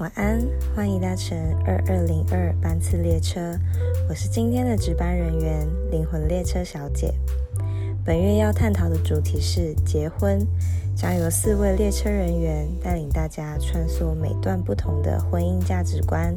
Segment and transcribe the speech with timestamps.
[0.00, 0.40] 晚安，
[0.74, 3.54] 欢迎搭乘二二零二班次列车，
[4.08, 7.12] 我是今天的值班人员灵魂列车小姐。
[8.02, 10.40] 本月要探讨的主题是结婚，
[10.96, 16.34] 将由四位列车人员带领大家穿梭每段不同的婚姻价值观。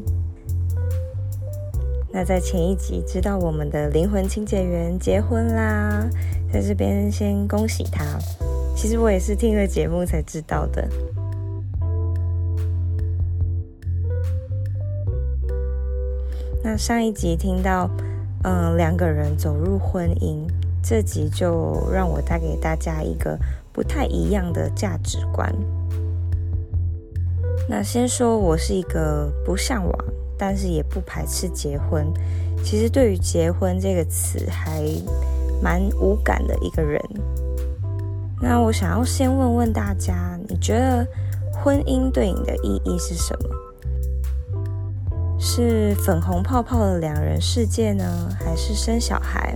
[2.11, 6.05] 那在前一集知道我们的灵魂清洁员结婚啦，
[6.51, 8.03] 在这边先恭喜他。
[8.75, 10.85] 其实我也是听了节目才知道的。
[16.63, 17.89] 那上一集听到，
[18.43, 20.47] 嗯，两个人走入婚姻，
[20.81, 23.37] 这集就让我带给大家一个
[23.73, 25.53] 不太一样的价值观。
[27.67, 30.05] 那先说，我是一个不向往，
[30.37, 32.07] 但是也不排斥结婚。
[32.63, 34.81] 其实对于结婚这个词，还
[35.61, 37.01] 蛮无感的一个人。
[38.41, 41.05] 那我想要先问问大家，你觉得
[41.53, 43.49] 婚姻对你的意义是什么？
[45.45, 49.53] 是粉红泡泡的两人世界呢，还是生小孩，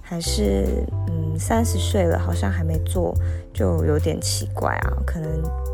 [0.00, 3.12] 还是嗯三十岁了好像还没做，
[3.52, 4.92] 就有点奇怪啊？
[5.04, 5.28] 可能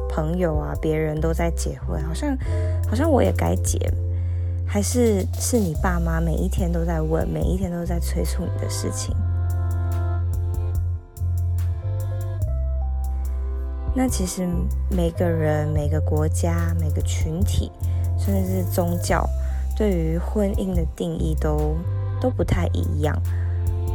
[0.08, 2.34] 朋友啊别人都在结婚，好像
[2.88, 3.78] 好像我也该结，
[4.66, 9.14] 还是是你爸妈每一天都在问，每一天都在催促你的事情？
[13.94, 14.48] 那其实
[14.90, 17.70] 每个人、每个国家、每个群体。
[18.18, 19.28] 甚至是宗教
[19.76, 21.76] 对于婚姻的定义都
[22.20, 23.16] 都不太一样。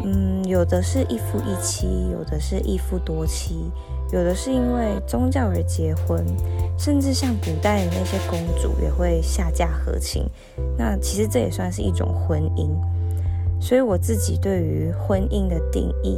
[0.04, 3.70] 嗯，有的是一夫一妻，有的是一夫多妻，
[4.14, 6.26] 有的是因为宗教而结婚，
[6.78, 10.26] 甚至像古代的那些公主也会下嫁和亲。
[10.78, 12.70] 那其实这也算是一种婚姻。
[13.62, 16.18] 所以我自己对于婚姻的定义，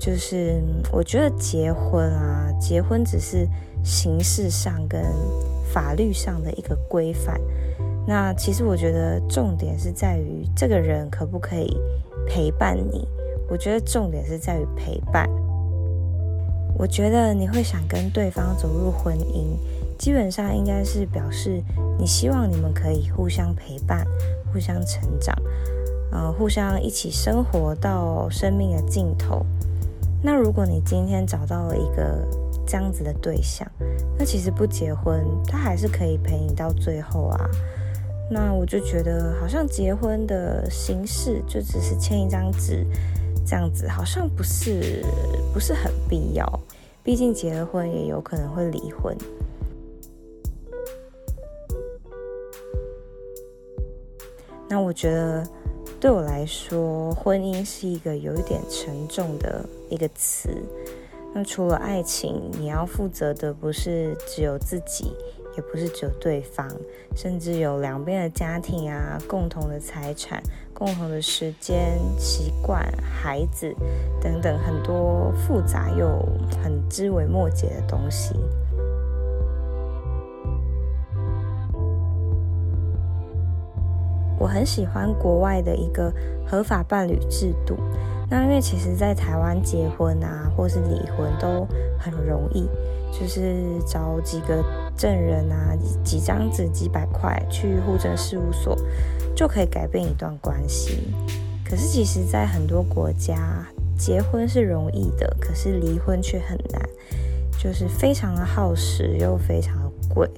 [0.00, 3.46] 就是我觉得结婚啊，结婚只是
[3.82, 5.02] 形式上跟。
[5.72, 7.40] 法律上的一个规范，
[8.06, 11.74] 那其实我觉得重点是在于这个人可不可以
[12.26, 13.08] 陪伴你。
[13.48, 15.26] 我觉得重点是在于陪伴。
[16.76, 19.56] 我觉得你会想跟对方走入婚姻，
[19.98, 21.62] 基本上应该是表示
[21.98, 24.06] 你希望你们可以互相陪伴、
[24.52, 25.34] 互相成长，
[26.10, 29.42] 呃，互相一起生活到生命的尽头。
[30.22, 32.28] 那如果你今天找到了一个
[32.66, 33.66] 这样子的对象，
[34.18, 37.50] 那其实不结婚，他还是可以陪你到最后啊。
[38.30, 42.86] 那我就觉得，好像结婚的形式就只是签一张纸，
[43.46, 45.04] 这样子好像不是
[45.52, 46.60] 不是很必要。
[47.02, 49.14] 毕竟结了婚也有可能会离婚。
[54.68, 55.46] 那我觉得，
[56.00, 60.48] 对我来说，婚姻是一个有一点沉重的一个词。
[61.34, 65.12] 那除了爱情，你要负责的不是只有自己，
[65.56, 66.68] 也不是只有对方，
[67.16, 70.42] 甚至有两边的家庭啊，共同的财产、
[70.74, 73.74] 共同的时间、习惯、孩子
[74.20, 76.18] 等等，很多复杂又
[76.62, 78.34] 很枝微末节的东西。
[84.42, 86.12] 我很喜欢国外的一个
[86.44, 87.76] 合法伴侣制度。
[88.28, 91.64] 那因为其实，在台湾结婚啊，或是离婚都
[91.96, 92.68] 很容易，
[93.12, 93.54] 就是
[93.86, 94.64] 找几个
[94.96, 98.76] 证人啊，几张纸、几百块，去户政事务所
[99.36, 101.12] 就可以改变一段关系。
[101.64, 103.64] 可是，其实，在很多国家，
[103.96, 106.82] 结婚是容易的，可是离婚却很难，
[107.56, 110.28] 就是非常的耗时又非常的贵。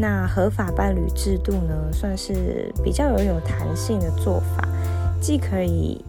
[0.00, 4.66] 那合法伴侣制度呢，算是比较有有弹性的做法，
[5.20, 6.02] 既可以。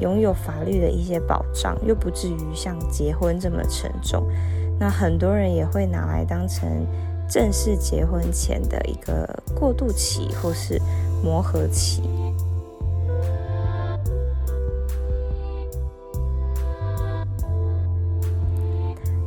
[0.00, 4.30] 拥有法律的一些保障，又不至于像结婚这么沉重。
[4.78, 6.86] 那很多人也会拿来当成
[7.28, 9.28] 正式结婚前的一个
[9.58, 10.80] 过渡期或是
[11.24, 12.02] 磨合期。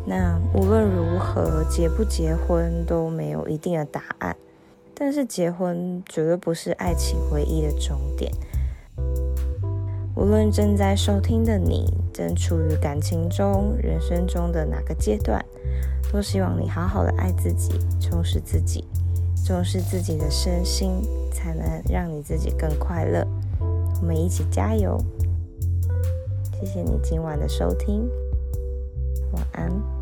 [0.05, 4.35] 那无论如何，结不结婚都没有一定的答案。
[4.93, 8.31] 但是结婚绝对不是爱情唯一的终点。
[10.15, 15.43] 无论正在收听的你正处于感情中、人生中的哪个阶段，
[16.11, 18.83] 都希望你好好的爱自己，充实自己，
[19.45, 21.01] 重视自己的身心，
[21.33, 23.25] 才能让你自己更快乐。
[24.01, 25.01] 我们一起加油！
[26.59, 28.07] 谢谢你今晚的收听，
[29.31, 30.00] 晚安。